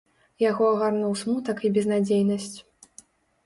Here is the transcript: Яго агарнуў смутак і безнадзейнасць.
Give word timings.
Яго 0.43 0.69
агарнуў 0.69 1.13
смутак 1.21 1.57
і 1.69 1.73
безнадзейнасць. 1.77 2.57